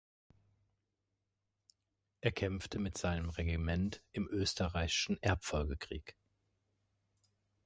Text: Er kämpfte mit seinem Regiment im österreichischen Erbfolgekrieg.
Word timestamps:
Er 2.21 2.31
kämpfte 2.31 2.79
mit 2.79 2.97
seinem 2.97 3.29
Regiment 3.29 4.01
im 4.13 4.27
österreichischen 4.27 5.21
Erbfolgekrieg. 5.21 6.17